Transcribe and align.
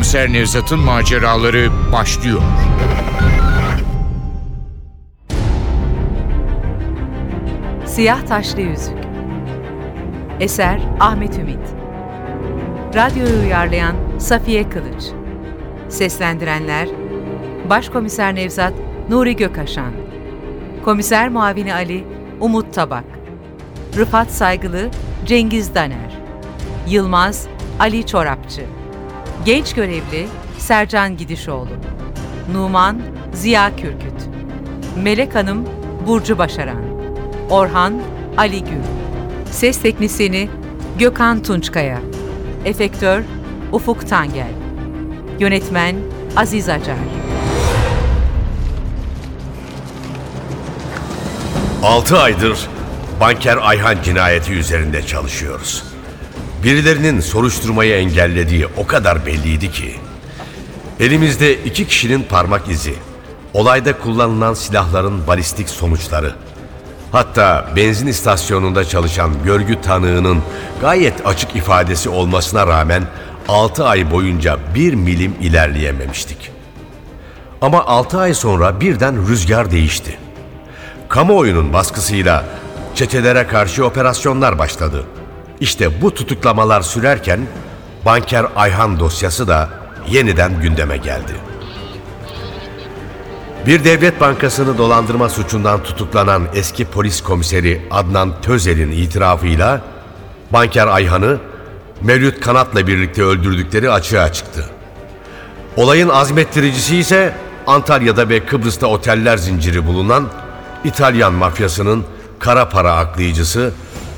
Başkomiser 0.00 0.32
Nevzat'ın 0.32 0.80
maceraları 0.80 1.70
başlıyor. 1.92 2.40
Siyah 7.86 8.26
Taşlı 8.26 8.60
Yüzük. 8.60 8.96
Eser 10.40 10.80
Ahmet 11.00 11.38
Ümit. 11.38 11.58
Radyoyu 12.94 13.42
uyarlayan 13.42 13.94
Safiye 14.18 14.68
Kılıç. 14.68 15.04
Seslendirenler 15.88 16.88
Başkomiser 17.70 18.34
Nevzat 18.34 18.72
Nuri 19.08 19.36
Gökaşan. 19.36 19.92
Komiser 20.84 21.28
Muavini 21.28 21.74
Ali 21.74 22.04
Umut 22.40 22.74
Tabak. 22.74 23.04
Rıfat 23.96 24.30
Saygılı 24.30 24.90
Cengiz 25.26 25.74
Daner. 25.74 26.18
Yılmaz 26.88 27.46
Ali 27.80 28.06
Çorapçı 28.06 28.79
Genç 29.44 29.74
Görevli 29.74 30.26
Sercan 30.58 31.16
Gidişoğlu 31.16 31.68
Numan 32.52 33.02
Ziya 33.32 33.76
Kürküt 33.76 34.28
Melek 34.96 35.34
Hanım 35.34 35.68
Burcu 36.06 36.38
Başaran 36.38 36.82
Orhan 37.50 38.02
Ali 38.36 38.64
Gül 38.64 38.82
Ses 39.50 39.82
Teknisini 39.82 40.48
Gökhan 40.98 41.42
Tunçkaya 41.42 41.98
Efektör 42.64 43.22
Ufuk 43.72 44.08
Tangel 44.08 44.50
Yönetmen 45.38 45.96
Aziz 46.36 46.68
Acar 46.68 46.96
6 51.82 52.18
aydır 52.18 52.68
banker 53.20 53.58
Ayhan 53.62 53.96
cinayeti 54.02 54.52
üzerinde 54.52 55.02
çalışıyoruz. 55.06 55.89
Birilerinin 56.64 57.20
soruşturmayı 57.20 57.94
engellediği 57.94 58.66
o 58.76 58.86
kadar 58.86 59.26
belliydi 59.26 59.70
ki. 59.72 59.94
Elimizde 61.00 61.54
iki 61.54 61.86
kişinin 61.86 62.22
parmak 62.22 62.68
izi, 62.68 62.94
olayda 63.54 63.98
kullanılan 63.98 64.54
silahların 64.54 65.26
balistik 65.26 65.68
sonuçları, 65.68 66.34
hatta 67.12 67.70
benzin 67.76 68.06
istasyonunda 68.06 68.84
çalışan 68.84 69.30
görgü 69.44 69.80
tanığının 69.80 70.42
gayet 70.80 71.26
açık 71.26 71.56
ifadesi 71.56 72.08
olmasına 72.08 72.66
rağmen 72.66 73.02
6 73.48 73.84
ay 73.84 74.10
boyunca 74.10 74.58
bir 74.74 74.94
milim 74.94 75.34
ilerleyememiştik. 75.40 76.50
Ama 77.60 77.84
6 77.84 78.18
ay 78.18 78.34
sonra 78.34 78.80
birden 78.80 79.28
rüzgar 79.28 79.70
değişti 79.70 80.18
kamuoyunun 81.10 81.72
baskısıyla 81.72 82.44
çetelere 82.94 83.46
karşı 83.46 83.84
operasyonlar 83.84 84.58
başladı. 84.58 85.04
İşte 85.60 86.02
bu 86.02 86.14
tutuklamalar 86.14 86.82
sürerken 86.82 87.40
banker 88.06 88.46
Ayhan 88.56 89.00
dosyası 89.00 89.48
da 89.48 89.68
yeniden 90.08 90.60
gündeme 90.60 90.96
geldi. 90.96 91.32
Bir 93.66 93.84
devlet 93.84 94.20
bankasını 94.20 94.78
dolandırma 94.78 95.28
suçundan 95.28 95.82
tutuklanan 95.82 96.48
eski 96.54 96.84
polis 96.84 97.22
komiseri 97.22 97.82
Adnan 97.90 98.40
Tözel'in 98.42 98.90
itirafıyla 98.90 99.80
banker 100.50 100.86
Ayhan'ı 100.86 101.38
Mevlüt 102.00 102.40
Kanat'la 102.40 102.86
birlikte 102.86 103.22
öldürdükleri 103.22 103.90
açığa 103.90 104.32
çıktı. 104.32 104.64
Olayın 105.76 106.08
azmettiricisi 106.08 106.96
ise 106.96 107.34
Antalya'da 107.66 108.28
ve 108.28 108.46
Kıbrıs'ta 108.46 108.86
oteller 108.86 109.36
zinciri 109.36 109.86
bulunan 109.86 110.28
İtalyan 110.84 111.32
mafyasının 111.32 112.04
kara 112.38 112.68
para 112.68 112.96
aklayıcısı 112.96 113.72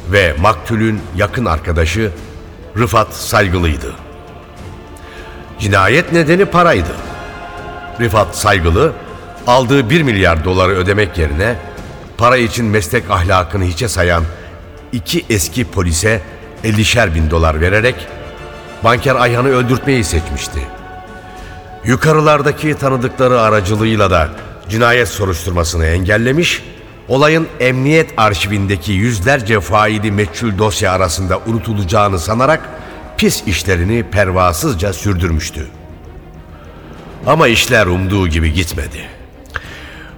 ve 0.09 0.35
maktulün 0.41 1.01
yakın 1.17 1.45
arkadaşı 1.45 2.11
Rıfat 2.79 3.15
Saygılı'ydı. 3.15 3.95
Cinayet 5.59 6.13
nedeni 6.13 6.45
paraydı. 6.45 6.93
Rıfat 8.01 8.37
Saygılı 8.37 8.93
aldığı 9.47 9.91
1 9.91 10.03
milyar 10.03 10.45
doları 10.45 10.73
ödemek 10.73 11.19
yerine 11.19 11.57
para 12.19 12.37
için 12.37 12.67
meslek 12.67 13.11
ahlakını 13.11 13.65
hiçe 13.65 13.89
sayan 13.89 14.25
iki 14.93 15.25
eski 15.31 15.65
polise 15.65 16.21
50'şer 16.65 17.15
bin 17.15 17.31
dolar 17.31 17.61
vererek 17.61 17.95
banker 18.85 19.15
Ayhan'ı 19.15 19.49
öldürtmeyi 19.49 20.05
seçmişti. 20.05 20.61
Yukarılardaki 21.85 22.75
tanıdıkları 22.75 23.41
aracılığıyla 23.41 24.11
da 24.11 24.29
cinayet 24.69 25.09
soruşturmasını 25.09 25.87
engellemiş, 25.87 26.63
olayın 27.09 27.49
emniyet 27.61 28.11
arşivindeki 28.17 28.93
yüzlerce 28.93 29.61
faili 29.61 30.13
meçhul 30.13 30.59
dosya 30.59 30.93
arasında 30.93 31.39
unutulacağını 31.47 32.19
sanarak 32.19 32.69
pis 33.17 33.43
işlerini 33.47 34.03
pervasızca 34.11 34.93
sürdürmüştü. 34.93 35.67
Ama 37.27 37.49
işler 37.49 37.87
umduğu 37.87 38.29
gibi 38.29 38.53
gitmedi. 38.53 39.09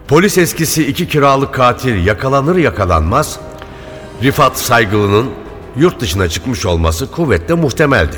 Polis 0.09 0.39
eskisi 0.39 0.87
iki 0.87 1.09
kiralık 1.09 1.55
katil 1.55 2.07
yakalanır 2.07 2.57
yakalanmaz, 2.57 3.39
Rifat 4.23 4.59
Saygılı'nın 4.59 5.31
yurt 5.77 6.01
dışına 6.01 6.29
çıkmış 6.29 6.67
olması 6.67 7.11
kuvvetle 7.11 7.55
muhtemeldi. 7.55 8.17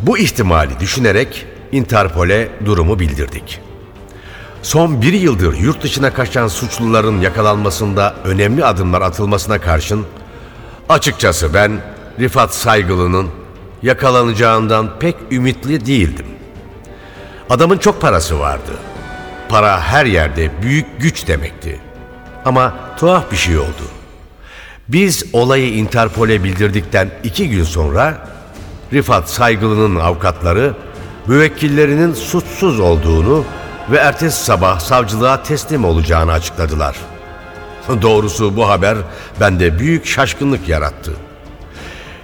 Bu 0.00 0.18
ihtimali 0.18 0.80
düşünerek 0.80 1.46
Interpol'e 1.72 2.48
durumu 2.64 2.98
bildirdik. 2.98 3.60
Son 4.64 5.02
bir 5.02 5.12
yıldır 5.12 5.56
yurt 5.56 5.82
dışına 5.82 6.14
kaçan 6.14 6.48
suçluların 6.48 7.20
yakalanmasında 7.20 8.14
önemli 8.24 8.64
adımlar 8.64 9.02
atılmasına 9.02 9.60
karşın, 9.60 10.06
açıkçası 10.88 11.54
ben 11.54 11.80
Rifat 12.20 12.54
Saygılı'nın 12.54 13.28
yakalanacağından 13.82 14.98
pek 14.98 15.16
ümitli 15.30 15.86
değildim. 15.86 16.26
Adamın 17.50 17.78
çok 17.78 18.00
parası 18.00 18.40
vardı. 18.40 18.70
Para 19.48 19.80
her 19.80 20.06
yerde 20.06 20.50
büyük 20.62 20.86
güç 21.00 21.28
demekti. 21.28 21.80
Ama 22.44 22.74
tuhaf 22.98 23.32
bir 23.32 23.36
şey 23.36 23.58
oldu. 23.58 23.84
Biz 24.88 25.24
olayı 25.32 25.74
Interpol'e 25.74 26.44
bildirdikten 26.44 27.10
iki 27.24 27.50
gün 27.50 27.64
sonra 27.64 28.28
Rifat 28.92 29.30
Saygılı'nın 29.30 30.00
avukatları 30.00 30.74
müvekkillerinin 31.26 32.14
suçsuz 32.14 32.80
olduğunu 32.80 33.44
ve 33.90 33.96
ertesi 33.96 34.44
sabah 34.44 34.80
savcılığa 34.80 35.42
teslim 35.42 35.84
olacağını 35.84 36.32
açıkladılar. 36.32 36.96
Doğrusu 38.02 38.56
bu 38.56 38.68
haber 38.68 38.98
bende 39.40 39.78
büyük 39.78 40.06
şaşkınlık 40.06 40.68
yarattı. 40.68 41.12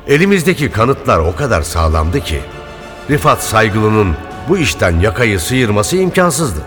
Elimizdeki 0.07 0.71
kanıtlar 0.71 1.19
o 1.19 1.37
kadar 1.37 1.63
sağlamdı 1.63 2.21
ki 2.21 2.41
Rifat 3.11 3.43
Saygılı'nın 3.43 4.17
bu 4.49 4.59
işten 4.59 5.01
yakayı 5.01 5.41
sıyırması 5.41 5.97
imkansızdı. 5.97 6.61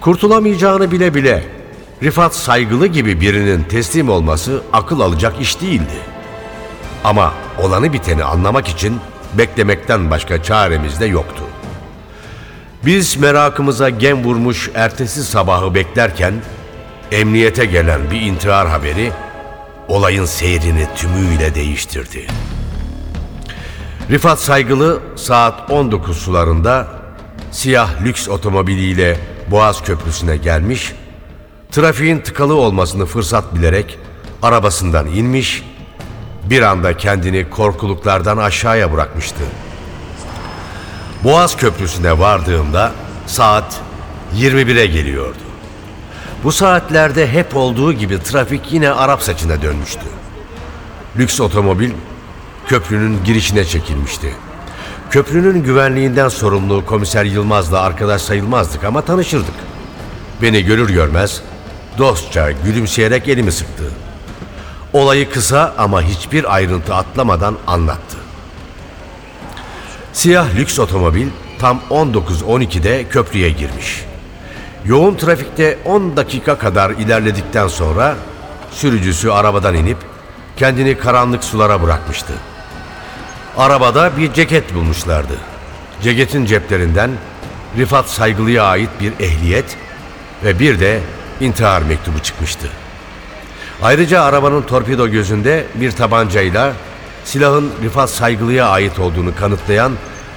Kurtulamayacağını 0.00 0.90
bile 0.90 1.14
bile 1.14 1.44
Rifat 2.02 2.34
Saygılı 2.34 2.86
gibi 2.86 3.20
birinin 3.20 3.64
teslim 3.64 4.08
olması 4.08 4.62
akıl 4.72 5.00
alacak 5.00 5.40
iş 5.40 5.60
değildi. 5.60 5.98
Ama 7.04 7.34
olanı 7.58 7.92
biteni 7.92 8.24
anlamak 8.24 8.68
için 8.68 9.00
beklemekten 9.34 10.10
başka 10.10 10.42
çaremiz 10.42 11.00
de 11.00 11.06
yoktu. 11.06 11.42
Biz 12.86 13.16
merakımıza 13.16 13.88
gem 13.90 14.24
vurmuş 14.24 14.70
ertesi 14.74 15.24
sabahı 15.24 15.74
beklerken 15.74 16.34
emniyete 17.12 17.64
gelen 17.64 18.10
bir 18.10 18.20
intihar 18.20 18.68
haberi 18.68 19.12
olayın 19.88 20.24
seyrini 20.24 20.86
tümüyle 20.96 21.54
değiştirdi. 21.54 22.26
Rifat 24.10 24.40
Saygılı 24.40 25.00
saat 25.16 25.70
19 25.70 26.16
sularında 26.16 26.88
siyah 27.50 28.02
lüks 28.04 28.28
otomobiliyle 28.28 29.16
Boğaz 29.50 29.84
Köprüsü'ne 29.84 30.36
gelmiş, 30.36 30.92
trafiğin 31.70 32.18
tıkalı 32.18 32.54
olmasını 32.54 33.06
fırsat 33.06 33.54
bilerek 33.54 33.98
arabasından 34.42 35.06
inmiş, 35.06 35.64
bir 36.44 36.62
anda 36.62 36.96
kendini 36.96 37.50
korkuluklardan 37.50 38.36
aşağıya 38.36 38.92
bırakmıştı. 38.92 39.42
Boğaz 41.24 41.56
Köprüsü'ne 41.56 42.18
vardığımda 42.18 42.92
saat 43.26 43.80
21'e 44.36 44.86
geliyordu. 44.86 45.38
Bu 46.44 46.52
saatlerde 46.52 47.32
hep 47.32 47.56
olduğu 47.56 47.92
gibi 47.92 48.22
trafik 48.22 48.72
yine 48.72 48.90
Arap 48.90 49.22
saçına 49.22 49.62
dönmüştü. 49.62 50.06
Lüks 51.18 51.40
otomobil 51.40 51.90
köprünün 52.66 53.24
girişine 53.24 53.64
çekilmişti. 53.64 54.34
Köprünün 55.10 55.62
güvenliğinden 55.62 56.28
sorumlu 56.28 56.86
komiser 56.86 57.24
Yılmaz'la 57.24 57.80
arkadaş 57.80 58.22
sayılmazdık 58.22 58.84
ama 58.84 59.02
tanışırdık. 59.02 59.54
Beni 60.42 60.64
görür 60.64 60.90
görmez 60.90 61.42
dostça 61.98 62.50
gülümseyerek 62.52 63.28
elimi 63.28 63.52
sıktı. 63.52 63.84
Olayı 64.92 65.30
kısa 65.30 65.74
ama 65.78 66.02
hiçbir 66.02 66.54
ayrıntı 66.54 66.94
atlamadan 66.94 67.56
anlattı. 67.66 68.21
Siyah 70.12 70.56
lüks 70.56 70.78
otomobil 70.78 71.26
tam 71.58 71.80
19.12'de 71.90 73.04
köprüye 73.08 73.50
girmiş. 73.50 74.04
Yoğun 74.84 75.14
trafikte 75.14 75.78
10 75.84 76.16
dakika 76.16 76.58
kadar 76.58 76.90
ilerledikten 76.90 77.68
sonra 77.68 78.16
sürücüsü 78.70 79.30
arabadan 79.30 79.74
inip 79.74 79.96
kendini 80.56 80.98
karanlık 80.98 81.44
sulara 81.44 81.82
bırakmıştı. 81.82 82.32
Arabada 83.56 84.16
bir 84.16 84.32
ceket 84.32 84.74
bulmuşlardı. 84.74 85.32
Ceket'in 86.02 86.46
ceplerinden 86.46 87.10
Rifat 87.78 88.08
Saygılı'ya 88.08 88.64
ait 88.64 88.90
bir 89.00 89.12
ehliyet 89.20 89.76
ve 90.44 90.58
bir 90.58 90.80
de 90.80 91.00
intihar 91.40 91.82
mektubu 91.82 92.18
çıkmıştı. 92.18 92.68
Ayrıca 93.82 94.22
arabanın 94.22 94.62
torpido 94.62 95.08
gözünde 95.08 95.66
bir 95.74 95.92
tabancayla 95.92 96.72
silahın 97.24 97.70
Rifat 97.82 98.10
Saygılı'ya 98.10 98.68
ait 98.68 98.98
olduğunu 98.98 99.36
kanıtlayan 99.36 99.92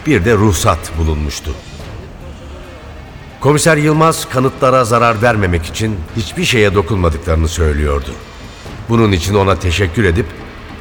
bir 0.06 0.26
de 0.26 0.34
ruhsat 0.34 0.98
bulunmuştu. 0.98 1.52
Komiser 3.40 3.78
Yılmaz 3.78 4.30
kanıtlara 4.30 4.86
zarar 4.86 5.22
vermemek 5.22 5.66
için 5.66 5.96
hiçbir 6.16 6.46
şeye 6.46 6.76
dokunmadıklarını 6.76 7.48
söylüyordu. 7.48 8.10
Bunun 8.90 9.12
için 9.12 9.34
ona 9.34 9.60
teşekkür 9.60 10.04
edip 10.04 10.26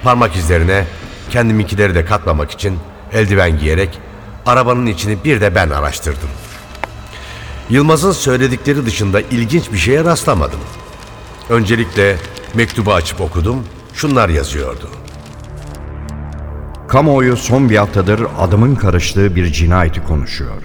parmak 0.03 0.37
izlerine 0.37 0.87
kendiminkileri 1.31 1.95
de 1.95 2.05
katmamak 2.05 2.51
için 2.51 2.79
eldiven 3.13 3.59
giyerek 3.59 3.99
arabanın 4.47 4.87
içini 4.87 5.25
bir 5.25 5.41
de 5.41 5.55
ben 5.55 5.71
araştırdım. 5.71 6.29
Yılmaz'ın 7.71 8.13
söyledikleri 8.13 8.87
dışında 8.87 9.21
ilginç 9.21 9.73
bir 9.73 9.79
şeye 9.79 10.05
rastlamadım. 10.05 10.61
Öncelikle 11.49 12.17
mektubu 12.55 12.93
açıp 12.95 13.21
okudum. 13.21 13.65
Şunlar 13.95 14.29
yazıyordu. 14.29 14.89
Kamuoyu 16.95 17.37
son 17.37 17.71
bir 17.71 17.77
haftadır 17.77 18.27
adımın 18.39 18.75
karıştığı 18.75 19.37
bir 19.37 19.53
cinayeti 19.53 20.05
konuşuyor. 20.05 20.63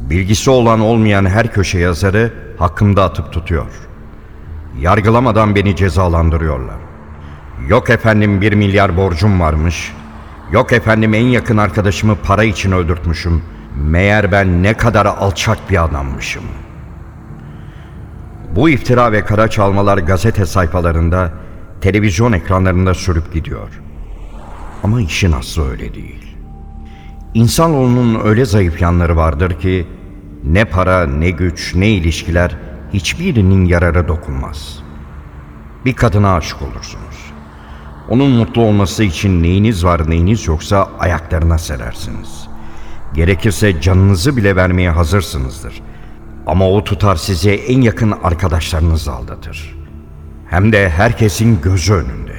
Bilgisi 0.00 0.50
olan 0.50 0.80
olmayan 0.80 1.26
her 1.26 1.52
köşe 1.52 1.78
yazarı 1.78 2.32
hakkımda 2.58 3.04
atıp 3.04 3.32
tutuyor. 3.32 3.66
Yargılamadan 4.80 5.54
beni 5.54 5.76
cezalandırıyorlar. 5.76 6.76
Yok 7.68 7.90
efendim 7.90 8.40
bir 8.40 8.52
milyar 8.52 8.96
borcum 8.96 9.40
varmış. 9.40 9.92
Yok 10.52 10.72
efendim 10.72 11.14
en 11.14 11.24
yakın 11.24 11.56
arkadaşımı 11.56 12.16
para 12.16 12.44
için 12.44 12.72
öldürtmüşüm. 12.72 13.42
Meğer 13.76 14.32
ben 14.32 14.62
ne 14.62 14.74
kadar 14.74 15.06
alçak 15.06 15.70
bir 15.70 15.84
adammışım. 15.84 16.44
Bu 18.56 18.70
iftira 18.70 19.12
ve 19.12 19.24
kara 19.24 19.48
çalmalar 19.48 19.98
gazete 19.98 20.46
sayfalarında, 20.46 21.32
televizyon 21.80 22.32
ekranlarında 22.32 22.94
sürüp 22.94 23.32
gidiyor. 23.32 23.87
Ama 24.84 25.00
işin 25.00 25.32
aslı 25.32 25.70
öyle 25.70 25.94
değil. 25.94 26.36
İnsanoğlunun 27.34 28.20
öyle 28.24 28.44
zayıf 28.44 28.80
yanları 28.80 29.16
vardır 29.16 29.60
ki 29.60 29.86
ne 30.44 30.64
para, 30.64 31.06
ne 31.06 31.30
güç, 31.30 31.74
ne 31.74 31.88
ilişkiler 31.90 32.56
hiçbirinin 32.92 33.64
yararı 33.64 34.08
dokunmaz. 34.08 34.78
Bir 35.84 35.94
kadına 35.94 36.34
aşık 36.34 36.62
olursunuz. 36.62 37.32
Onun 38.08 38.30
mutlu 38.30 38.62
olması 38.62 39.04
için 39.04 39.42
neyiniz 39.42 39.84
var 39.84 40.10
neyiniz 40.10 40.46
yoksa 40.46 40.90
ayaklarına 40.98 41.58
serersiniz. 41.58 42.48
Gerekirse 43.14 43.80
canınızı 43.80 44.36
bile 44.36 44.56
vermeye 44.56 44.90
hazırsınızdır. 44.90 45.82
Ama 46.46 46.68
o 46.68 46.84
tutar 46.84 47.16
sizi 47.16 47.50
en 47.50 47.80
yakın 47.80 48.14
arkadaşlarınızla 48.22 49.12
aldatır. 49.12 49.78
Hem 50.46 50.72
de 50.72 50.90
herkesin 50.90 51.60
gözü 51.62 51.94
önünde. 51.94 52.38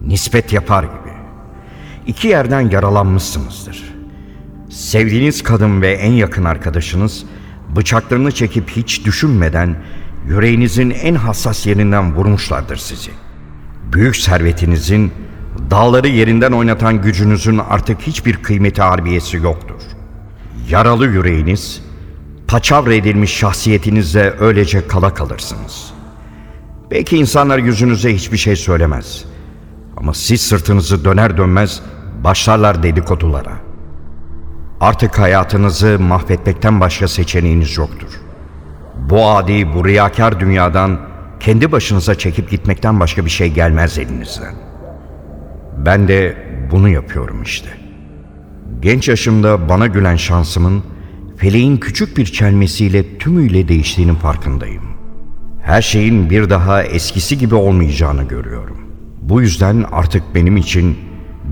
Nispet 0.00 0.52
yapar 0.52 0.84
gibi. 0.84 1.01
İki 2.06 2.28
yerden 2.28 2.70
yaralanmışsınızdır. 2.70 3.94
Sevdiğiniz 4.70 5.42
kadın 5.42 5.82
ve 5.82 5.92
en 5.92 6.12
yakın 6.12 6.44
arkadaşınız 6.44 7.24
bıçaklarını 7.76 8.32
çekip 8.32 8.70
hiç 8.70 9.04
düşünmeden 9.04 9.76
yüreğinizin 10.26 10.90
en 10.90 11.14
hassas 11.14 11.66
yerinden 11.66 12.16
vurmuşlardır 12.16 12.76
sizi. 12.76 13.10
Büyük 13.92 14.16
servetinizin, 14.16 15.12
dağları 15.70 16.08
yerinden 16.08 16.52
oynatan 16.52 17.02
gücünüzün 17.02 17.58
artık 17.58 18.00
hiçbir 18.00 18.36
kıymeti 18.36 18.82
harbiyesi 18.82 19.36
yoktur. 19.36 19.82
Yaralı 20.70 21.06
yüreğiniz, 21.06 21.82
paçavra 22.48 22.94
edilmiş 22.94 23.30
şahsiyetinizle 23.36 24.34
öylece 24.40 24.86
kala 24.86 25.14
kalırsınız. 25.14 25.92
Belki 26.90 27.16
insanlar 27.16 27.58
yüzünüze 27.58 28.14
hiçbir 28.14 28.38
şey 28.38 28.56
söylemez. 28.56 29.24
Ama 30.02 30.14
siz 30.14 30.40
sırtınızı 30.40 31.04
döner 31.04 31.36
dönmez 31.36 31.82
başlarlar 32.24 32.82
dedikodulara. 32.82 33.52
Artık 34.80 35.18
hayatınızı 35.18 35.98
mahvetmekten 36.00 36.80
başka 36.80 37.08
seçeneğiniz 37.08 37.78
yoktur. 37.78 38.20
Bu 39.10 39.28
adi, 39.28 39.74
bu 39.74 39.84
riyakar 39.84 40.40
dünyadan 40.40 41.00
kendi 41.40 41.72
başınıza 41.72 42.14
çekip 42.14 42.50
gitmekten 42.50 43.00
başka 43.00 43.24
bir 43.24 43.30
şey 43.30 43.52
gelmez 43.52 43.98
elinizden. 43.98 44.54
Ben 45.78 46.08
de 46.08 46.36
bunu 46.70 46.88
yapıyorum 46.88 47.42
işte. 47.42 47.68
Genç 48.80 49.08
yaşımda 49.08 49.68
bana 49.68 49.86
gülen 49.86 50.16
şansımın 50.16 50.82
feleğin 51.36 51.76
küçük 51.76 52.16
bir 52.16 52.26
çelmesiyle 52.26 53.18
tümüyle 53.18 53.68
değiştiğinin 53.68 54.14
farkındayım. 54.14 54.84
Her 55.62 55.82
şeyin 55.82 56.30
bir 56.30 56.50
daha 56.50 56.82
eskisi 56.82 57.38
gibi 57.38 57.54
olmayacağını 57.54 58.22
görüyorum. 58.22 58.91
Bu 59.22 59.40
yüzden 59.42 59.84
artık 59.92 60.34
benim 60.34 60.56
için 60.56 60.98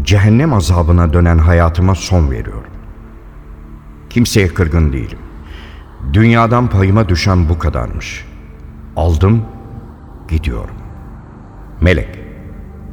cehennem 0.02 0.52
azabına 0.52 1.12
dönen 1.12 1.38
hayatıma 1.38 1.94
son 1.94 2.30
veriyorum. 2.30 2.70
Kimseye 4.10 4.48
kırgın 4.48 4.92
değilim. 4.92 5.18
Dünyadan 6.12 6.70
payıma 6.70 7.08
düşen 7.08 7.48
bu 7.48 7.58
kadarmış. 7.58 8.24
Aldım, 8.96 9.42
gidiyorum. 10.28 10.74
Melek, 11.80 12.18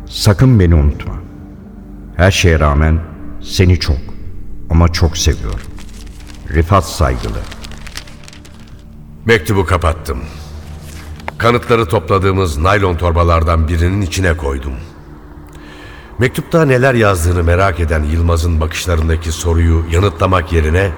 sakın 0.05 0.59
beni 0.59 0.75
unutma. 0.75 1.13
Her 2.15 2.31
şeye 2.31 2.59
rağmen 2.59 2.99
seni 3.41 3.79
çok 3.79 3.97
ama 4.69 4.87
çok 4.87 5.17
seviyorum. 5.17 5.67
Rifat 6.53 6.85
saygılı. 6.85 7.39
Mektubu 9.25 9.65
kapattım. 9.65 10.19
Kanıtları 11.37 11.85
topladığımız 11.85 12.57
naylon 12.57 12.95
torbalardan 12.95 13.67
birinin 13.67 14.01
içine 14.01 14.37
koydum. 14.37 14.73
Mektupta 16.19 16.65
neler 16.65 16.93
yazdığını 16.93 17.43
merak 17.43 17.79
eden 17.79 18.03
Yılmaz'ın 18.03 18.61
bakışlarındaki 18.61 19.31
soruyu 19.31 19.85
yanıtlamak 19.91 20.53
yerine 20.53 20.91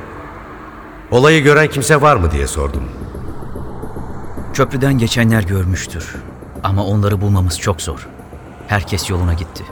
olayı 1.12 1.44
gören 1.44 1.68
kimse 1.68 2.02
var 2.02 2.16
mı 2.16 2.32
diye 2.32 2.48
sordum. 2.48 2.84
Köprüden 4.54 4.98
geçenler 4.98 5.44
görmüştür. 5.44 6.16
Ama 6.64 6.86
onları 6.86 7.22
bulmamız 7.22 7.60
çok 7.60 7.82
zor. 7.82 8.08
Herkes 8.68 9.10
yoluna 9.10 9.34
gitti. 9.34 9.64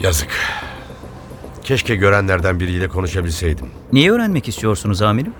Yazık. 0.00 0.28
Keşke 1.64 1.96
görenlerden 1.96 2.60
biriyle 2.60 2.88
konuşabilseydim. 2.88 3.66
Niye 3.92 4.12
öğrenmek 4.12 4.48
istiyorsunuz 4.48 5.02
amirim? 5.02 5.32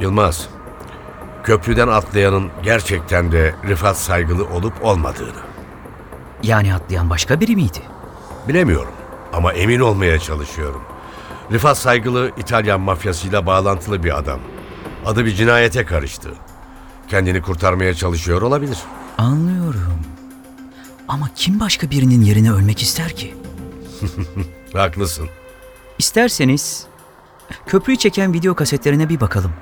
Yılmaz, 0.00 0.48
köprüden 1.46 1.88
atlayanın 1.88 2.50
gerçekten 2.62 3.32
de 3.32 3.54
Rifat 3.68 3.98
saygılı 3.98 4.44
olup 4.44 4.84
olmadığını. 4.84 5.40
Yani 6.42 6.74
atlayan 6.74 7.10
başka 7.10 7.40
biri 7.40 7.56
miydi? 7.56 7.78
Bilemiyorum 8.48 8.92
ama 9.32 9.52
emin 9.52 9.80
olmaya 9.80 10.18
çalışıyorum. 10.18 10.82
Rifat 11.52 11.78
Saygılı 11.78 12.30
İtalyan 12.36 12.80
mafyasıyla 12.80 13.46
bağlantılı 13.46 14.04
bir 14.04 14.18
adam. 14.18 14.40
Adı 15.04 15.24
bir 15.24 15.34
cinayete 15.34 15.84
karıştı. 15.84 16.30
Kendini 17.08 17.42
kurtarmaya 17.42 17.94
çalışıyor 17.94 18.42
olabilir. 18.42 18.78
Anlıyorum. 19.18 20.00
Ama 21.08 21.28
kim 21.34 21.60
başka 21.60 21.90
birinin 21.90 22.22
yerine 22.22 22.52
ölmek 22.52 22.82
ister 22.82 23.16
ki? 23.16 23.34
Haklısın. 24.72 25.28
İsterseniz 25.98 26.86
köprüyü 27.66 27.98
çeken 27.98 28.32
video 28.32 28.54
kasetlerine 28.54 29.08
bir 29.08 29.20
bakalım. 29.20 29.52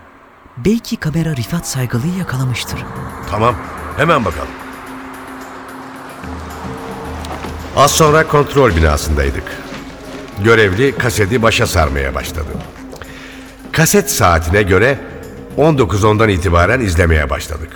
Belki 0.57 0.97
kamera 0.97 1.37
Rifat 1.37 1.67
Saygılı'yı 1.67 2.15
yakalamıştır. 2.19 2.79
Tamam, 3.31 3.55
hemen 3.97 4.25
bakalım. 4.25 4.49
Az 7.77 7.91
sonra 7.91 8.29
kontrol 8.29 8.77
binasındaydık. 8.77 9.45
Görevli 10.45 10.99
kaseti 10.99 11.43
başa 11.43 11.67
sarmaya 11.67 12.15
başladı. 12.15 12.49
Kaset 13.73 14.11
saatine 14.11 14.63
göre 14.63 14.99
19.10'dan 15.59 16.29
itibaren 16.29 16.81
izlemeye 16.81 17.31
başladık. 17.31 17.71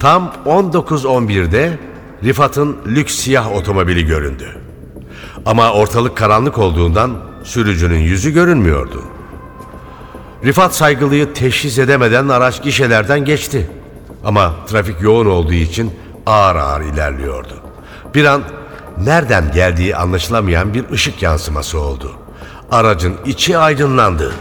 Tam 0.00 0.34
19.11'de 0.46 1.78
Rifat'ın 2.24 2.78
lüks 2.86 3.14
siyah 3.14 3.52
otomobili 3.52 4.06
göründü. 4.06 4.58
Ama 5.46 5.72
ortalık 5.72 6.16
karanlık 6.16 6.58
olduğundan 6.58 7.22
sürücünün 7.44 7.98
yüzü 8.00 8.30
görünmüyordu. 8.30 9.04
Rifat 10.44 10.74
Saygılı'yı 10.76 11.34
teşhis 11.34 11.78
edemeden 11.78 12.28
araç 12.28 12.62
gişelerden 12.62 13.24
geçti. 13.24 13.70
Ama 14.24 14.54
trafik 14.66 15.00
yoğun 15.00 15.26
olduğu 15.26 15.52
için 15.52 15.92
ağır 16.26 16.56
ağır 16.56 16.80
ilerliyordu. 16.80 17.62
Bir 18.14 18.24
an 18.24 18.42
nereden 18.98 19.52
geldiği 19.52 19.96
anlaşılamayan 19.96 20.74
bir 20.74 20.90
ışık 20.90 21.22
yansıması 21.22 21.80
oldu. 21.80 22.16
Aracın 22.70 23.16
içi 23.26 23.58
aydınlandı. 23.58 24.34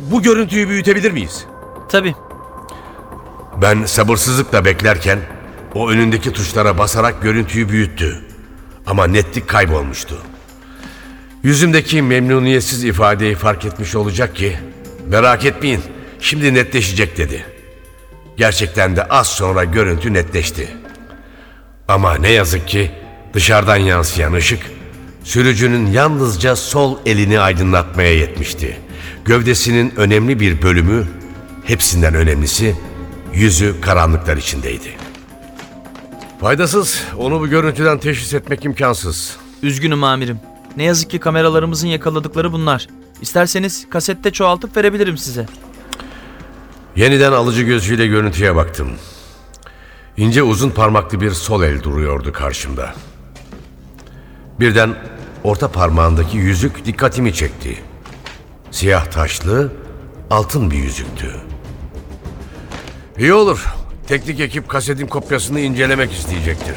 Bu 0.00 0.22
görüntüyü 0.22 0.68
büyütebilir 0.68 1.12
miyiz? 1.12 1.44
Tabii. 1.88 2.14
Ben 3.62 3.84
sabırsızlıkla 3.84 4.64
beklerken 4.64 5.18
o 5.74 5.90
önündeki 5.90 6.32
tuşlara 6.32 6.78
basarak 6.78 7.22
görüntüyü 7.22 7.68
büyüttü. 7.68 8.20
Ama 8.86 9.06
netlik 9.06 9.48
kaybolmuştu. 9.48 10.22
Yüzümdeki 11.44 12.02
memnuniyetsiz 12.02 12.84
ifadeyi 12.84 13.34
fark 13.34 13.64
etmiş 13.64 13.94
olacak 13.94 14.36
ki 14.36 14.58
merak 15.08 15.44
etmeyin 15.44 15.80
şimdi 16.20 16.54
netleşecek 16.54 17.18
dedi. 17.18 17.44
Gerçekten 18.36 18.96
de 18.96 19.04
az 19.04 19.28
sonra 19.28 19.64
görüntü 19.64 20.12
netleşti. 20.12 20.68
Ama 21.88 22.14
ne 22.14 22.30
yazık 22.30 22.68
ki 22.68 22.90
dışarıdan 23.34 23.76
yansıyan 23.76 24.32
ışık 24.32 24.70
sürücünün 25.24 25.86
yalnızca 25.86 26.56
sol 26.56 26.98
elini 27.06 27.40
aydınlatmaya 27.40 28.14
yetmişti. 28.14 28.76
Gövdesinin 29.24 29.92
önemli 29.96 30.40
bir 30.40 30.62
bölümü, 30.62 31.06
hepsinden 31.64 32.14
önemlisi 32.14 32.76
yüzü 33.34 33.80
karanlıklar 33.80 34.36
içindeydi. 34.36 34.96
Faydasız, 36.40 37.02
onu 37.18 37.40
bu 37.40 37.48
görüntüden 37.48 37.98
teşhis 37.98 38.34
etmek 38.34 38.64
imkansız. 38.64 39.36
Üzgünüm 39.62 40.04
amirim. 40.04 40.53
Ne 40.76 40.84
yazık 40.84 41.10
ki 41.10 41.18
kameralarımızın 41.18 41.88
yakaladıkları 41.88 42.52
bunlar. 42.52 42.88
İsterseniz 43.20 43.90
kasette 43.90 44.30
çoğaltıp 44.30 44.76
verebilirim 44.76 45.16
size. 45.16 45.46
Yeniden 46.96 47.32
alıcı 47.32 47.62
gözüyle 47.62 48.06
görüntüye 48.06 48.56
baktım. 48.56 48.88
İnce 50.16 50.42
uzun 50.42 50.70
parmaklı 50.70 51.20
bir 51.20 51.30
sol 51.30 51.62
el 51.62 51.82
duruyordu 51.82 52.32
karşımda. 52.32 52.94
Birden 54.60 54.94
orta 55.44 55.72
parmağındaki 55.72 56.36
yüzük 56.36 56.84
dikkatimi 56.84 57.34
çekti. 57.34 57.82
Siyah 58.70 59.06
taşlı, 59.06 59.72
altın 60.30 60.70
bir 60.70 60.76
yüzüktü. 60.76 61.36
İyi 63.18 63.34
olur. 63.34 63.66
Teknik 64.06 64.40
ekip 64.40 64.68
kasetin 64.68 65.06
kopyasını 65.06 65.60
incelemek 65.60 66.12
isteyecektir. 66.12 66.76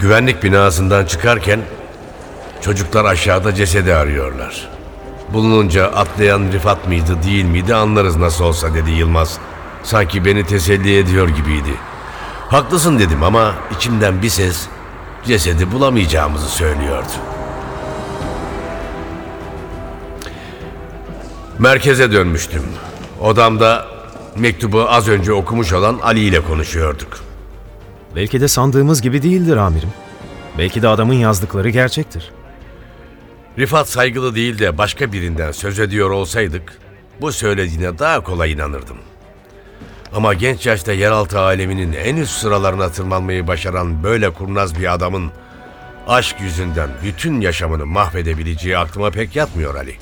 Güvenlik 0.00 0.42
binasından 0.42 1.04
çıkarken 1.04 1.60
çocuklar 2.60 3.04
aşağıda 3.04 3.54
cesedi 3.54 3.94
arıyorlar. 3.94 4.68
Bulununca 5.32 5.86
atlayan 5.86 6.52
Rifat 6.52 6.86
mıydı 6.86 7.22
değil 7.22 7.44
miydi 7.44 7.74
anlarız 7.74 8.16
nasıl 8.16 8.44
olsa 8.44 8.74
dedi 8.74 8.90
Yılmaz. 8.90 9.38
Sanki 9.82 10.24
beni 10.24 10.46
teselli 10.46 10.98
ediyor 10.98 11.28
gibiydi. 11.28 11.74
Haklısın 12.48 12.98
dedim 12.98 13.22
ama 13.22 13.54
içimden 13.76 14.22
bir 14.22 14.28
ses 14.28 14.66
cesedi 15.26 15.72
bulamayacağımızı 15.72 16.48
söylüyordu. 16.48 17.12
Merkeze 21.58 22.12
dönmüştüm. 22.12 22.62
Odamda 23.20 23.86
mektubu 24.36 24.90
az 24.90 25.08
önce 25.08 25.32
okumuş 25.32 25.72
olan 25.72 25.98
Ali 26.02 26.20
ile 26.20 26.40
konuşuyorduk. 26.40 27.29
Belki 28.16 28.40
de 28.40 28.48
sandığımız 28.48 29.02
gibi 29.02 29.22
değildir 29.22 29.56
amirim. 29.56 29.90
Belki 30.58 30.82
de 30.82 30.88
adamın 30.88 31.14
yazdıkları 31.14 31.68
gerçektir. 31.68 32.30
Rifat 33.58 33.88
saygılı 33.88 34.34
değil 34.34 34.58
de 34.58 34.78
başka 34.78 35.12
birinden 35.12 35.52
söz 35.52 35.78
ediyor 35.78 36.10
olsaydık 36.10 36.78
bu 37.20 37.32
söylediğine 37.32 37.98
daha 37.98 38.20
kolay 38.20 38.52
inanırdım. 38.52 38.96
Ama 40.14 40.34
genç 40.34 40.66
yaşta 40.66 40.92
yeraltı 40.92 41.40
aleminin 41.40 41.92
en 41.92 42.16
üst 42.16 42.32
sıralarına 42.32 42.88
tırmanmayı 42.88 43.46
başaran 43.46 44.02
böyle 44.02 44.30
kurnaz 44.30 44.78
bir 44.78 44.94
adamın 44.94 45.30
aşk 46.08 46.36
yüzünden 46.40 46.90
bütün 47.04 47.40
yaşamını 47.40 47.86
mahvedebileceği 47.86 48.78
aklıma 48.78 49.10
pek 49.10 49.36
yatmıyor 49.36 49.74
Ali. 49.74 49.96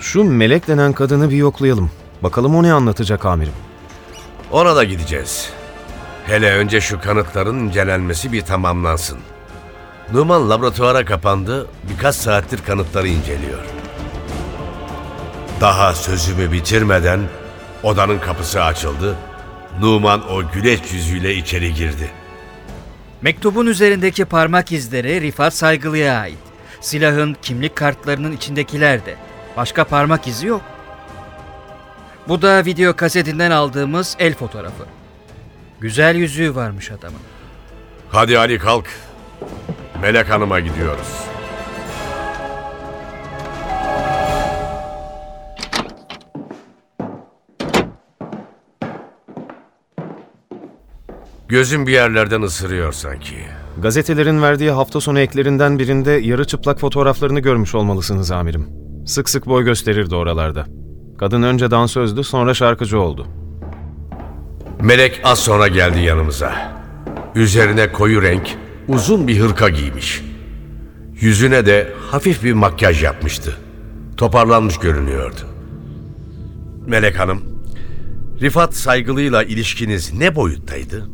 Şu 0.00 0.24
melek 0.24 0.68
denen 0.68 0.92
kadını 0.92 1.30
bir 1.30 1.36
yoklayalım. 1.36 1.90
Bakalım 2.22 2.56
o 2.56 2.62
ne 2.62 2.72
anlatacak 2.72 3.24
amirim. 3.24 3.52
Ona 4.50 4.76
da 4.76 4.84
gideceğiz. 4.84 5.50
Hele 6.28 6.52
önce 6.52 6.80
şu 6.80 7.00
kanıtların 7.00 7.58
incelenmesi 7.58 8.32
bir 8.32 8.42
tamamlansın. 8.42 9.18
Numan 10.12 10.50
laboratuvara 10.50 11.04
kapandı, 11.04 11.66
birkaç 11.90 12.14
saattir 12.14 12.64
kanıtları 12.66 13.08
inceliyor. 13.08 13.64
Daha 15.60 15.94
sözümü 15.94 16.52
bitirmeden 16.52 17.20
odanın 17.82 18.18
kapısı 18.18 18.64
açıldı. 18.64 19.16
Numan 19.80 20.30
o 20.30 20.50
güleç 20.52 20.92
yüzüyle 20.92 21.34
içeri 21.34 21.74
girdi. 21.74 22.10
Mektubun 23.22 23.66
üzerindeki 23.66 24.24
parmak 24.24 24.72
izleri 24.72 25.20
Rifat 25.20 25.54
Saygılı'ya 25.54 26.20
ait. 26.20 26.38
Silahın 26.80 27.36
kimlik 27.42 27.76
kartlarının 27.76 28.32
içindekiler 28.32 29.06
de. 29.06 29.16
Başka 29.56 29.84
parmak 29.84 30.26
izi 30.26 30.46
yok. 30.46 30.62
Bu 32.28 32.42
da 32.42 32.64
video 32.64 32.96
kasetinden 32.96 33.50
aldığımız 33.50 34.16
el 34.18 34.34
fotoğrafı. 34.34 34.97
Güzel 35.80 36.16
yüzüğü 36.16 36.54
varmış 36.54 36.90
adamın. 36.90 37.20
Hadi 38.08 38.38
Ali 38.38 38.58
kalk. 38.58 38.86
Melek 40.02 40.30
Hanım'a 40.30 40.60
gidiyoruz. 40.60 41.28
Gözüm 51.48 51.86
bir 51.86 51.92
yerlerden 51.92 52.42
ısırıyor 52.42 52.92
sanki. 52.92 53.34
Gazetelerin 53.82 54.42
verdiği 54.42 54.70
hafta 54.70 55.00
sonu 55.00 55.20
eklerinden 55.20 55.78
birinde 55.78 56.10
yarı 56.10 56.44
çıplak 56.44 56.80
fotoğraflarını 56.80 57.40
görmüş 57.40 57.74
olmalısınız 57.74 58.30
amirim. 58.30 58.68
Sık 59.06 59.28
sık 59.28 59.46
boy 59.46 59.64
gösterirdi 59.64 60.14
oralarda. 60.14 60.66
Kadın 61.18 61.42
önce 61.42 61.70
dansözdü 61.70 62.24
sonra 62.24 62.54
şarkıcı 62.54 63.00
oldu. 63.00 63.26
Melek 64.82 65.20
az 65.24 65.38
sonra 65.38 65.68
geldi 65.68 66.00
yanımıza. 66.00 66.78
Üzerine 67.34 67.92
koyu 67.92 68.22
renk, 68.22 68.56
uzun 68.88 69.28
bir 69.28 69.40
hırka 69.40 69.68
giymiş. 69.68 70.22
Yüzüne 71.20 71.66
de 71.66 71.92
hafif 72.10 72.44
bir 72.44 72.52
makyaj 72.52 73.02
yapmıştı. 73.02 73.56
Toparlanmış 74.16 74.78
görünüyordu. 74.78 75.40
Melek 76.86 77.18
Hanım, 77.18 77.42
Rifat 78.40 78.74
saygılıyla 78.74 79.42
ilişkiniz 79.42 80.12
ne 80.12 80.36
boyuttaydı? 80.36 81.08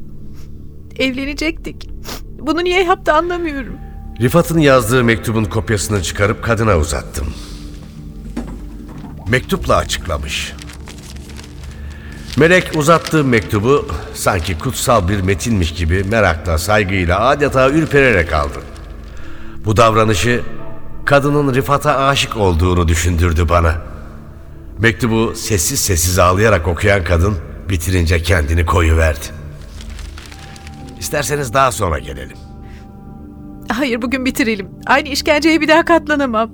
Evlenecektik. 0.99 1.89
Bunu 2.39 2.65
niye 2.65 2.85
yaptı 2.85 3.13
anlamıyorum. 3.13 3.75
Rifat'ın 4.21 4.59
yazdığı 4.59 5.05
mektubun 5.05 5.45
kopyasını 5.45 6.03
çıkarıp 6.03 6.45
kadına 6.45 6.79
uzattım. 6.79 7.27
Mektupla 9.29 9.77
açıklamış. 9.77 10.53
Melek 12.37 12.71
uzattığı 12.77 13.25
mektubu 13.25 13.87
sanki 14.15 14.59
kutsal 14.59 15.09
bir 15.09 15.21
metinmiş 15.21 15.75
gibi 15.75 16.05
merakla, 16.05 16.59
saygıyla 16.59 17.21
adeta 17.21 17.71
ürpererek 17.71 18.33
aldı. 18.33 18.59
Bu 19.65 19.77
davranışı 19.77 20.43
kadının 21.05 21.55
Rifat'a 21.55 22.07
aşık 22.07 22.37
olduğunu 22.37 22.89
düşündürdü 22.89 23.49
bana. 23.49 23.75
Mektubu 24.79 25.35
sessiz 25.35 25.81
sessiz 25.81 26.19
ağlayarak 26.19 26.69
okuyan 26.69 27.05
kadın 27.05 27.37
bitirince 27.69 28.23
kendini 28.23 28.67
koyuverdi. 28.67 29.27
İsterseniz 31.01 31.55
daha 31.55 31.73
sonra 31.73 31.99
gelelim. 31.99 32.37
Hayır 33.69 34.03
bugün 34.03 34.25
bitirelim. 34.25 34.69
Aynı 34.87 35.09
işkenceye 35.09 35.61
bir 35.61 35.69
daha 35.69 35.85
katlanamam. 35.85 36.51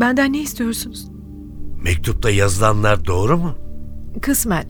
Benden 0.00 0.32
ne 0.32 0.38
istiyorsunuz? 0.38 1.08
Mektupta 1.82 2.30
yazılanlar 2.30 3.04
doğru 3.06 3.38
mu? 3.38 3.67
Kısmen. 4.20 4.64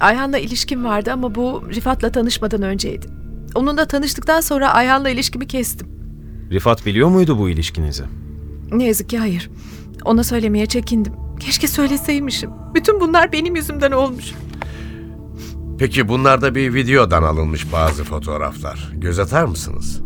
Ayhan'la 0.00 0.38
ilişkim 0.38 0.84
vardı 0.84 1.12
ama 1.12 1.34
bu 1.34 1.62
Rifat'la 1.74 2.12
tanışmadan 2.12 2.62
önceydi. 2.62 3.06
Onunla 3.54 3.84
tanıştıktan 3.86 4.40
sonra 4.40 4.74
Ayhan'la 4.74 5.10
ilişkimi 5.10 5.46
kestim. 5.46 5.88
Rifat 6.50 6.86
biliyor 6.86 7.08
muydu 7.08 7.38
bu 7.38 7.48
ilişkinizi? 7.48 8.04
Ne 8.72 8.84
yazık 8.84 9.08
ki 9.08 9.18
hayır. 9.18 9.50
Ona 10.04 10.24
söylemeye 10.24 10.66
çekindim. 10.66 11.12
Keşke 11.40 11.68
söyleseymişim. 11.68 12.50
Bütün 12.74 13.00
bunlar 13.00 13.32
benim 13.32 13.56
yüzümden 13.56 13.92
olmuş. 13.92 14.32
Peki 15.78 16.08
bunlarda 16.08 16.54
bir 16.54 16.74
videodan 16.74 17.22
alınmış 17.22 17.72
bazı 17.72 18.04
fotoğraflar. 18.04 18.92
Göz 18.94 19.18
atar 19.18 19.44
mısınız? 19.44 20.00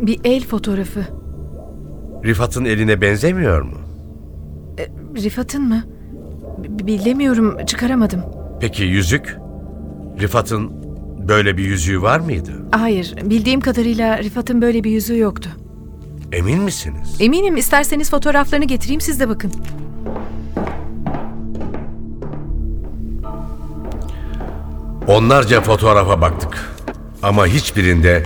Bir 0.00 0.20
el 0.24 0.44
fotoğrafı. 0.44 1.04
Rifat'ın 2.24 2.64
eline 2.64 3.00
benzemiyor 3.00 3.62
mu? 3.62 3.76
Rifat'ın 5.16 5.62
mı? 5.68 5.84
B- 6.58 6.86
bilemiyorum, 6.86 7.66
çıkaramadım. 7.66 8.20
Peki 8.60 8.82
yüzük? 8.82 9.36
Rifat'ın 10.20 10.70
böyle 11.28 11.56
bir 11.56 11.64
yüzüğü 11.64 12.02
var 12.02 12.20
mıydı? 12.20 12.52
Hayır, 12.72 13.14
bildiğim 13.22 13.60
kadarıyla 13.60 14.18
Rifat'ın 14.18 14.62
böyle 14.62 14.84
bir 14.84 14.90
yüzüğü 14.90 15.18
yoktu. 15.18 15.50
Emin 16.32 16.62
misiniz? 16.62 17.16
Eminim 17.20 17.56
isterseniz 17.56 18.10
fotoğraflarını 18.10 18.64
getireyim 18.64 19.00
siz 19.00 19.20
de 19.20 19.28
bakın. 19.28 19.52
Onlarca 25.06 25.60
fotoğrafa 25.60 26.20
baktık. 26.20 26.70
Ama 27.22 27.46
hiçbirinde 27.46 28.22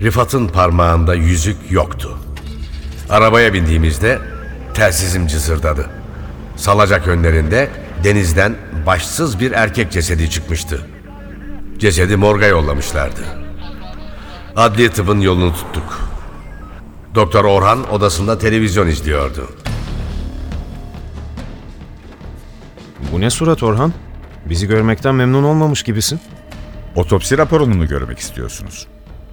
Rifat'ın 0.00 0.48
parmağında 0.48 1.14
yüzük 1.14 1.56
yoktu. 1.70 2.18
Arabaya 3.10 3.52
bindiğimizde 3.54 4.18
telsizim 4.74 5.26
cızırdadı. 5.26 5.86
Salacak 6.60 7.08
önlerinde 7.08 7.70
denizden 8.04 8.56
başsız 8.86 9.40
bir 9.40 9.52
erkek 9.52 9.92
cesedi 9.92 10.30
çıkmıştı. 10.30 10.86
Cesedi 11.78 12.16
morga 12.16 12.46
yollamışlardı. 12.46 13.20
Adli 14.56 14.90
tıbbın 14.90 15.20
yolunu 15.20 15.54
tuttuk. 15.54 16.00
Doktor 17.14 17.44
Orhan 17.44 17.92
odasında 17.92 18.38
televizyon 18.38 18.86
izliyordu. 18.86 19.48
Bu 23.12 23.20
ne 23.20 23.30
surat 23.30 23.62
Orhan? 23.62 23.92
Bizi 24.46 24.66
görmekten 24.66 25.14
memnun 25.14 25.44
olmamış 25.44 25.82
gibisin. 25.82 26.20
Otopsi 26.96 27.38
raporunu 27.38 27.74
mu 27.74 27.86
görmek 27.86 28.18
istiyorsunuz? 28.18 28.86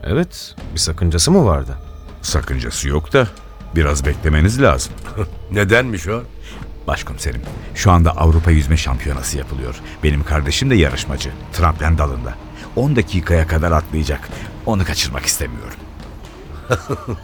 Evet, 0.03 0.55
bir 0.73 0.79
sakıncası 0.79 1.31
mı 1.31 1.45
vardı? 1.45 1.77
Sakıncası 2.21 2.87
yok 2.89 3.13
da 3.13 3.27
biraz 3.75 4.05
beklemeniz 4.05 4.61
lazım. 4.61 4.93
Nedenmiş 5.51 6.07
o? 6.07 6.23
Başkomiserim, 6.87 7.41
şu 7.75 7.91
anda 7.91 8.11
Avrupa 8.11 8.51
Yüzme 8.51 8.77
Şampiyonası 8.77 9.37
yapılıyor. 9.37 9.75
Benim 10.03 10.23
kardeşim 10.23 10.69
de 10.69 10.75
yarışmacı, 10.75 11.31
tramplen 11.53 11.97
dalında. 11.97 12.33
10 12.75 12.95
dakikaya 12.95 13.47
kadar 13.47 13.71
atlayacak. 13.71 14.29
Onu 14.65 14.85
kaçırmak 14.85 15.25
istemiyorum. 15.25 15.77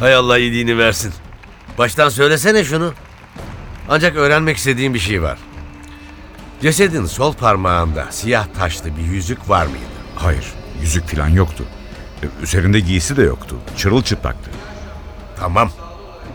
Hay 0.00 0.14
Allah 0.14 0.38
iyiliğini 0.38 0.78
versin. 0.78 1.12
Baştan 1.78 2.08
söylesene 2.08 2.64
şunu. 2.64 2.92
Ancak 3.88 4.16
öğrenmek 4.16 4.56
istediğim 4.56 4.94
bir 4.94 4.98
şey 4.98 5.22
var. 5.22 5.38
Cesedin 6.62 7.04
sol 7.06 7.32
parmağında 7.32 8.06
siyah 8.10 8.46
taşlı 8.58 8.96
bir 8.96 9.02
yüzük 9.02 9.48
var 9.48 9.66
mıydı? 9.66 9.84
Hayır, 10.16 10.52
yüzük 10.80 11.08
falan 11.08 11.28
yoktu. 11.28 11.64
E, 12.22 12.26
Üzerinde 12.42 12.80
giysi 12.80 13.16
de 13.16 13.22
yoktu. 13.22 13.56
Çırılçıplaktı. 13.76 14.50
Tamam. 15.40 15.70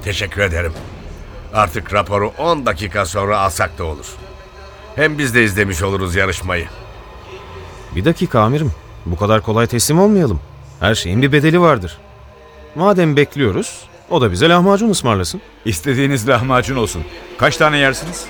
Teşekkür 0.03 0.41
ederim. 0.41 0.73
Artık 1.53 1.93
raporu 1.93 2.31
10 2.37 2.65
dakika 2.65 3.05
sonra 3.05 3.39
alsak 3.39 3.77
da 3.77 3.83
olur. 3.83 4.05
Hem 4.95 5.17
biz 5.17 5.35
de 5.35 5.43
izlemiş 5.43 5.83
oluruz 5.83 6.15
yarışmayı. 6.15 6.65
Bir 7.95 8.05
dakika 8.05 8.39
amirim. 8.39 8.71
Bu 9.05 9.17
kadar 9.17 9.41
kolay 9.41 9.67
teslim 9.67 9.99
olmayalım. 9.99 10.39
Her 10.79 10.95
şeyin 10.95 11.21
bir 11.21 11.31
bedeli 11.31 11.61
vardır. 11.61 11.97
Madem 12.75 13.15
bekliyoruz, 13.15 13.81
o 14.09 14.21
da 14.21 14.31
bize 14.31 14.49
lahmacun 14.49 14.89
ısmarlasın. 14.89 15.41
İstediğiniz 15.65 16.29
lahmacun 16.29 16.75
olsun. 16.75 17.03
Kaç 17.37 17.57
tane 17.57 17.77
yersiniz? 17.77 18.25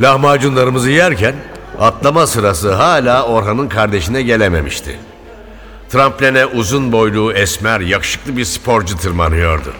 Lahmacunlarımızı 0.00 0.90
yerken 0.90 1.34
atlama 1.80 2.26
sırası 2.26 2.74
hala 2.74 3.26
Orhan'ın 3.26 3.68
kardeşine 3.68 4.22
gelememişti. 4.22 4.98
Tramplene 5.90 6.46
uzun 6.46 6.92
boylu, 6.92 7.32
esmer, 7.32 7.80
yakışıklı 7.80 8.36
bir 8.36 8.44
sporcu 8.44 8.96
tırmanıyordu. 8.96 9.72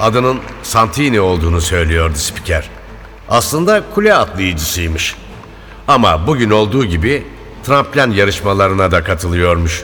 Adının 0.00 0.40
Santini 0.62 1.20
olduğunu 1.20 1.60
söylüyordu 1.60 2.14
spiker. 2.16 2.70
Aslında 3.28 3.82
kule 3.94 4.14
atlayıcısıymış. 4.14 5.16
Ama 5.88 6.26
bugün 6.26 6.50
olduğu 6.50 6.84
gibi 6.84 7.26
tramplen 7.64 8.10
yarışmalarına 8.10 8.90
da 8.90 9.04
katılıyormuş. 9.04 9.82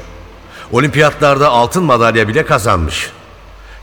Olimpiyatlarda 0.72 1.48
altın 1.48 1.84
madalya 1.84 2.28
bile 2.28 2.46
kazanmış. 2.46 3.10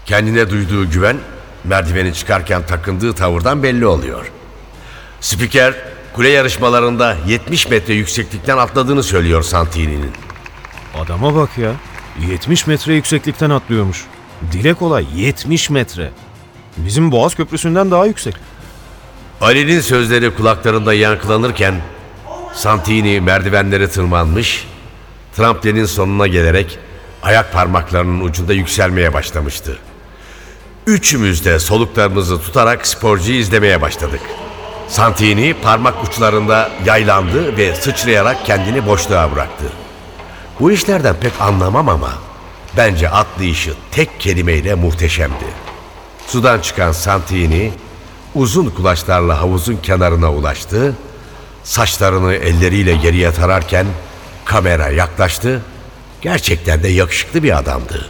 Kendine 0.06 0.50
duyduğu 0.50 0.90
güven 0.90 1.18
merdiveni 1.64 2.14
çıkarken 2.14 2.66
takındığı 2.66 3.14
tavırdan 3.14 3.64
belli 3.64 3.86
oluyor. 3.86 4.32
Spiker 5.22 5.74
kule 6.14 6.30
yarışmalarında 6.30 7.16
70 7.28 7.70
metre 7.70 7.94
yükseklikten 7.94 8.58
atladığını 8.58 9.04
söylüyor 9.04 9.44
Santini'nin. 9.44 10.12
Adama 11.00 11.36
bak 11.36 11.58
ya. 11.58 11.72
70 12.30 12.68
metre 12.68 12.94
yükseklikten 12.94 13.50
atlıyormuş. 13.50 14.06
Dile 14.52 14.74
kolay 14.74 15.06
70 15.16 15.70
metre. 15.70 16.12
Bizim 16.78 17.12
Boğaz 17.12 17.36
Köprüsü'nden 17.36 17.92
daha 17.92 18.06
yüksek. 18.06 18.36
Ali'nin 19.42 19.82
sözleri 19.82 20.36
kulaklarında 20.36 20.94
yankılanırken 20.94 21.76
Santini 22.54 23.22
merdivenleri 23.22 23.90
tırmanmış, 23.90 24.68
tramplenin 25.36 25.86
sonuna 25.86 26.28
gelerek 26.28 26.80
ayak 27.24 27.54
parmaklarının 27.54 28.22
ucunda 28.22 28.54
yükselmeye 28.54 29.14
başlamıştı. 29.14 29.78
Üçümüz 30.88 31.46
de 31.46 31.60
soluklarımızı 31.60 32.42
tutarak 32.42 32.88
sporcuyu 32.88 33.40
izlemeye 33.40 33.82
başladık. 33.82 34.22
Santini 34.88 35.56
parmak 35.64 36.04
uçlarında 36.04 36.72
yaylandı 36.86 37.58
ve 37.58 37.76
sıçrayarak 37.76 38.46
kendini 38.46 38.86
boşluğa 38.86 39.32
bıraktı. 39.32 39.66
Bu 40.60 40.72
işlerden 40.72 41.16
pek 41.16 41.42
anlamam 41.42 41.90
ama 41.90 42.12
bence 42.78 43.10
atlayışı 43.10 43.74
tek 43.92 44.20
kelimeyle 44.20 44.76
muhteşemdi. 44.76 45.73
Sudan 46.28 46.60
çıkan 46.60 46.92
Santini 46.92 47.72
uzun 48.36 48.70
kulaçlarla 48.70 49.42
havuzun 49.42 49.78
kenarına 49.84 50.34
ulaştı. 50.34 50.96
Saçlarını 51.64 52.34
elleriyle 52.34 52.96
geriye 52.96 53.32
tararken 53.32 53.88
kamera 54.46 54.90
yaklaştı. 54.90 55.62
Gerçekten 56.22 56.84
de 56.84 56.88
yakışıklı 56.88 57.44
bir 57.44 57.58
adamdı. 57.58 58.10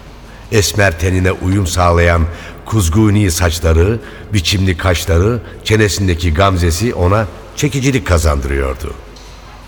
Esmer 0.52 1.00
tenine 1.00 1.32
uyum 1.32 1.68
sağlayan 1.68 2.26
kuzguni 2.66 3.32
saçları, 3.32 4.00
biçimli 4.34 4.78
kaşları, 4.78 5.40
çenesindeki 5.64 6.34
gamzesi 6.34 6.94
ona 6.94 7.28
çekicilik 7.56 8.08
kazandırıyordu. 8.08 8.94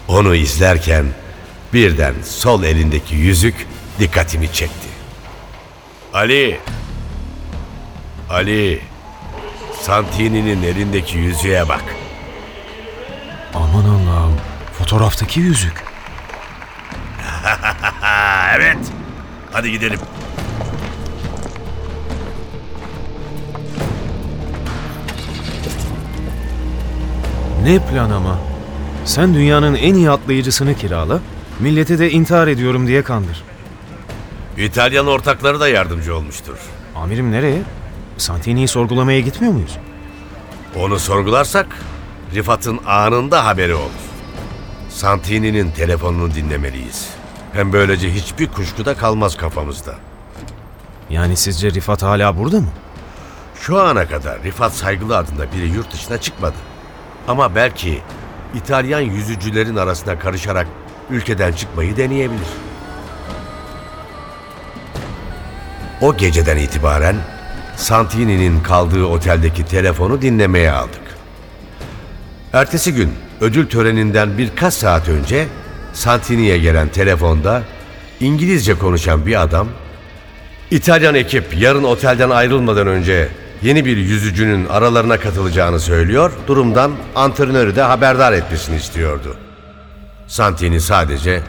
Onu 0.08 0.36
izlerken 0.36 1.06
birden 1.74 2.14
sol 2.24 2.64
elindeki 2.64 3.16
yüzük 3.16 3.68
dikkatimi 4.00 4.54
çekti. 4.54 4.88
Ali! 6.14 6.60
Ali! 8.30 8.82
Santini'nin 9.82 10.64
elindeki 10.64 11.18
yüzüğe 11.18 11.70
bak. 11.70 11.84
Aman 13.54 13.86
Allah'ım. 13.86 14.36
Fotoğraftaki 14.74 15.40
yüzük. 15.40 15.84
Evet. 18.58 18.78
Hadi 19.52 19.72
gidelim. 19.72 20.00
Ne 27.64 27.80
plan 27.80 28.10
ama. 28.12 28.40
Sen 29.06 29.34
dünyanın 29.34 29.76
en 29.76 29.94
iyi 29.94 30.12
atlayıcısını 30.12 30.76
kirala, 30.76 31.20
millete 31.60 32.00
de 32.00 32.12
intihar 32.12 32.48
ediyorum 32.48 32.88
diye 32.88 33.04
kandır. 33.04 33.44
İtalyan 34.58 35.08
ortakları 35.08 35.60
da 35.60 35.68
yardımcı 35.68 36.16
olmuştur. 36.16 36.58
Amirim 36.96 37.32
nereye? 37.32 37.62
Santini'yi 38.18 38.68
sorgulamaya 38.68 39.20
gitmiyor 39.20 39.54
muyuz? 39.54 39.78
Onu 40.76 41.00
sorgularsak 41.00 41.68
Rifat'ın 42.34 42.80
anında 42.86 43.46
haberi 43.46 43.74
olur. 43.74 43.92
Santini'nin 44.90 45.72
telefonunu 45.72 46.36
dinlemeliyiz. 46.36 47.10
Hem 47.54 47.74
böylece 47.74 48.14
hiçbir 48.14 48.48
kuşku 48.48 48.86
da 48.86 48.98
kalmaz 48.98 49.38
kafamızda. 49.38 49.96
Yani 51.10 51.38
sizce 51.38 51.72
Rifat 51.72 52.04
hala 52.04 52.38
burada 52.38 52.60
mı? 52.62 52.68
Şu 53.62 53.80
ana 53.82 54.08
kadar 54.08 54.44
Rifat 54.44 54.74
Saygılı 54.74 55.18
adında 55.18 55.52
biri 55.52 55.68
yurt 55.68 55.94
dışına 55.94 56.18
çıkmadı. 56.18 56.56
Ama 57.28 57.56
belki 57.56 58.02
İtalyan 58.56 59.00
yüzücülerin 59.00 59.76
arasına 59.76 60.20
karışarak 60.20 60.68
ülkeden 61.10 61.52
çıkmayı 61.52 61.98
deneyebilir. 61.98 62.48
O 66.02 66.18
geceden 66.18 66.58
itibaren 66.58 67.16
Santini'nin 67.78 68.60
kaldığı 68.64 69.04
oteldeki 69.06 69.66
telefonu 69.66 70.22
dinlemeye 70.22 70.72
aldık. 70.72 71.02
Ertesi 72.54 72.94
gün 72.94 73.14
ödül 73.42 73.68
töreninden 73.68 74.38
birkaç 74.38 74.74
saat 74.74 75.10
önce 75.10 75.48
Santini'ye 75.94 76.58
gelen 76.58 76.88
telefonda 76.88 77.64
İngilizce 78.20 78.74
konuşan 78.74 79.26
bir 79.26 79.42
adam 79.42 79.68
İtalyan 80.72 81.16
ekip 81.16 81.58
yarın 81.58 81.84
otelden 81.84 82.30
ayrılmadan 82.30 82.88
önce 82.88 83.30
yeni 83.62 83.86
bir 83.86 83.98
yüzücünün 83.98 84.66
aralarına 84.66 85.20
katılacağını 85.20 85.80
söylüyor, 85.80 86.32
durumdan 86.48 86.92
antrenörü 87.16 87.76
de 87.76 87.82
haberdar 87.82 88.34
etmesini 88.34 88.76
istiyordu. 88.76 89.38
Santini 90.28 90.82
sadece 90.82 91.42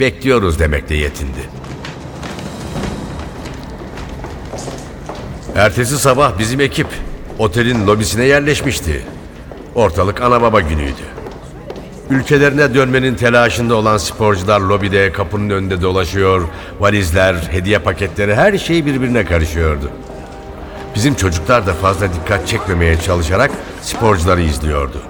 bekliyoruz 0.00 0.58
demekle 0.58 0.96
yetindi. 0.96 1.40
Ertesi 5.56 5.98
sabah 5.98 6.38
bizim 6.38 6.60
ekip 6.60 6.86
otelin 7.38 7.86
lobisine 7.86 8.24
yerleşmişti. 8.24 9.02
Ortalık 9.74 10.20
ana 10.20 10.42
baba 10.42 10.60
günüydü. 10.60 11.02
Ülkelerine 12.10 12.74
dönmenin 12.74 13.14
telaşında 13.14 13.74
olan 13.74 13.96
sporcular 13.96 14.60
lobide 14.60 15.12
kapının 15.12 15.50
önünde 15.50 15.82
dolaşıyor, 15.82 16.48
valizler, 16.80 17.34
hediye 17.34 17.78
paketleri 17.78 18.34
her 18.34 18.58
şey 18.58 18.86
birbirine 18.86 19.24
karışıyordu. 19.24 19.90
Bizim 20.94 21.14
çocuklar 21.14 21.66
da 21.66 21.74
fazla 21.74 22.08
dikkat 22.12 22.48
çekmemeye 22.48 23.00
çalışarak 23.00 23.50
sporcuları 23.82 24.42
izliyordu. 24.42 25.02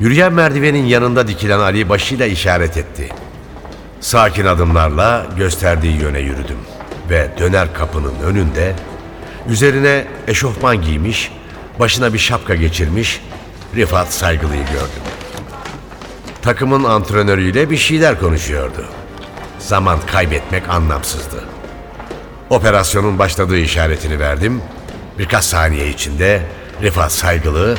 Yürüyen 0.00 0.32
merdivenin 0.32 0.84
yanında 0.84 1.28
dikilen 1.28 1.58
Ali 1.58 1.88
başıyla 1.88 2.26
işaret 2.26 2.76
etti. 2.76 3.08
Sakin 4.00 4.46
adımlarla 4.46 5.26
gösterdiği 5.36 6.00
yöne 6.00 6.18
yürüdüm 6.18 6.58
ve 7.10 7.28
döner 7.38 7.74
kapının 7.74 8.14
önünde 8.24 8.74
üzerine 9.48 10.06
eşofman 10.26 10.82
giymiş, 10.82 11.32
başına 11.78 12.12
bir 12.12 12.18
şapka 12.18 12.54
geçirmiş 12.54 13.20
Rifat 13.76 14.12
Saygılı'yı 14.12 14.66
gördüm. 14.66 15.02
Takımın 16.42 16.84
antrenörüyle 16.84 17.70
bir 17.70 17.76
şeyler 17.76 18.20
konuşuyordu. 18.20 18.84
Zaman 19.58 19.98
kaybetmek 20.06 20.68
anlamsızdı. 20.68 21.44
Operasyonun 22.50 23.18
başladığı 23.18 23.58
işaretini 23.58 24.20
verdim. 24.20 24.62
Birkaç 25.18 25.44
saniye 25.44 25.88
içinde 25.88 26.42
Rifat 26.82 27.12
Saygılı, 27.12 27.76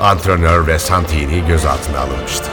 antrenör 0.00 0.66
ve 0.66 0.78
Santini 0.78 1.46
gözaltına 1.48 1.98
alınmıştı. 1.98 2.46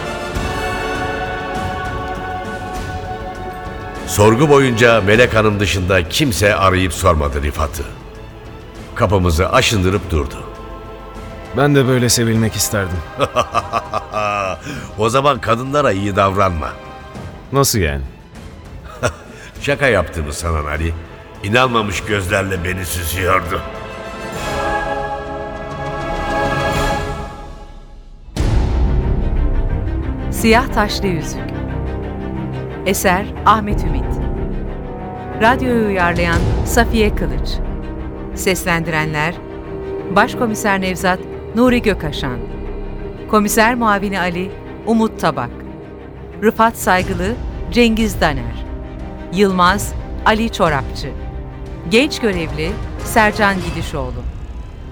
Sorgu 4.07 4.49
boyunca 4.49 5.01
Melek 5.01 5.35
Hanım 5.35 5.59
dışında 5.59 6.09
kimse 6.09 6.55
arayıp 6.55 6.93
sormadı 6.93 7.41
Rifat'ı. 7.41 7.83
Kapımızı 9.01 9.51
aşındırıp 9.51 10.11
durdu. 10.11 10.43
Ben 11.57 11.75
de 11.75 11.87
böyle 11.87 12.09
sevilmek 12.09 12.55
isterdim. 12.55 12.97
o 14.97 15.09
zaman 15.09 15.41
kadınlara 15.41 15.91
iyi 15.91 16.15
davranma. 16.15 16.69
Nasıl 17.51 17.79
yani? 17.79 18.01
Şaka 19.61 19.87
yaptığımı 19.87 20.33
sanan 20.33 20.65
Ali, 20.65 20.93
inanmamış 21.43 22.03
gözlerle 22.03 22.63
beni 22.63 22.85
süzüyordu. 22.85 23.61
Siyah 30.31 30.67
Taşlı 30.73 31.07
Yüzük 31.07 31.49
Eser 32.85 33.25
Ahmet 33.45 33.83
Ümit 33.83 34.13
Radyoyu 35.41 35.87
uyarlayan 35.87 36.39
Safiye 36.65 37.15
Kılıç 37.15 37.70
Seslendirenler 38.35 39.35
Başkomiser 40.15 40.81
Nevzat 40.81 41.19
Nuri 41.55 41.81
Gökaşan 41.81 42.37
Komiser 43.31 43.75
Muavini 43.75 44.19
Ali 44.19 44.51
Umut 44.85 45.19
Tabak 45.19 45.49
Rıfat 46.43 46.77
Saygılı 46.77 47.33
Cengiz 47.71 48.21
Daner 48.21 48.65
Yılmaz 49.33 49.93
Ali 50.25 50.51
Çorapçı 50.51 51.09
Genç 51.89 52.19
Görevli 52.19 52.71
Sercan 53.05 53.55
Gidişoğlu 53.69 54.21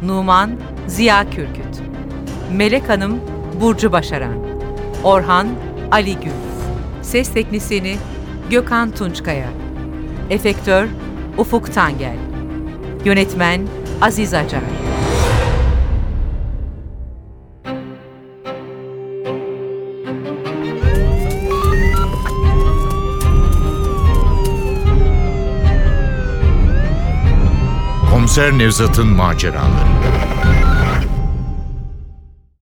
Numan 0.04 0.52
Ziya 0.88 1.30
Kürküt 1.30 1.82
Melek 2.54 2.90
Hanım 2.90 3.20
Burcu 3.62 3.92
Başaran 3.92 4.36
Orhan 5.04 5.48
Ali 5.92 6.16
Gül 6.16 6.32
Ses 7.02 7.34
Teknisini 7.34 7.96
Gökhan 8.50 8.92
Tunçkaya 8.92 9.50
Efektör 10.30 10.88
Ufuk 11.38 11.74
Tangel 11.74 12.29
Yönetmen 13.06 13.68
Aziz 14.02 14.34
Acar 14.34 14.62
Komiser 28.12 28.58
Nevzat'ın 28.58 29.08
maceraları. 29.08 29.99